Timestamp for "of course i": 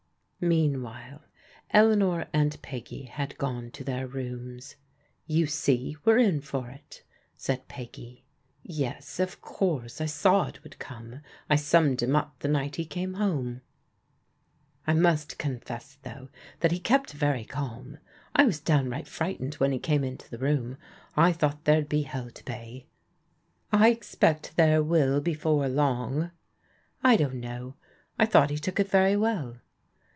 9.19-10.07